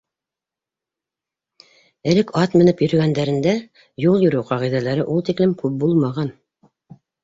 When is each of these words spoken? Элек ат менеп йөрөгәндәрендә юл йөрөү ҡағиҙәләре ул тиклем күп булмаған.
Элек 2.13 2.33
ат 2.45 2.57
менеп 2.61 2.83
йөрөгәндәрендә 2.87 3.55
юл 4.09 4.27
йөрөү 4.27 4.45
ҡағиҙәләре 4.53 5.09
ул 5.15 5.27
тиклем 5.33 5.59
күп 5.65 5.83
булмаған. 5.87 6.39